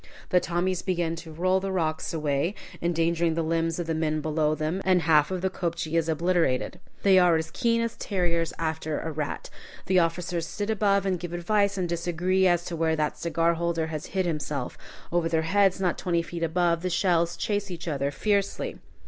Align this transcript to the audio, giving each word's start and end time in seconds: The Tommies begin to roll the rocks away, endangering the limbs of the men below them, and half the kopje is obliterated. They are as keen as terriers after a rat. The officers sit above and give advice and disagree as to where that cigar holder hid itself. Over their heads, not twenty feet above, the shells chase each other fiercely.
The 0.29 0.39
Tommies 0.39 0.81
begin 0.81 1.15
to 1.17 1.31
roll 1.31 1.59
the 1.59 1.71
rocks 1.71 2.11
away, 2.11 2.55
endangering 2.81 3.35
the 3.35 3.43
limbs 3.43 3.77
of 3.77 3.85
the 3.85 3.93
men 3.93 4.19
below 4.19 4.55
them, 4.55 4.81
and 4.83 5.03
half 5.03 5.29
the 5.29 5.47
kopje 5.51 5.93
is 5.95 6.09
obliterated. 6.09 6.79
They 7.03 7.19
are 7.19 7.35
as 7.35 7.51
keen 7.51 7.81
as 7.81 7.95
terriers 7.97 8.51
after 8.57 8.99
a 8.99 9.11
rat. 9.11 9.51
The 9.85 9.99
officers 9.99 10.47
sit 10.47 10.71
above 10.71 11.05
and 11.05 11.19
give 11.19 11.33
advice 11.33 11.77
and 11.77 11.87
disagree 11.87 12.47
as 12.47 12.65
to 12.65 12.75
where 12.75 12.95
that 12.95 13.19
cigar 13.19 13.53
holder 13.53 13.85
hid 13.85 14.25
itself. 14.25 14.75
Over 15.11 15.29
their 15.29 15.43
heads, 15.43 15.79
not 15.79 15.99
twenty 15.99 16.23
feet 16.23 16.41
above, 16.41 16.81
the 16.81 16.89
shells 16.89 17.37
chase 17.37 17.69
each 17.69 17.87
other 17.87 18.09
fiercely. 18.09 18.79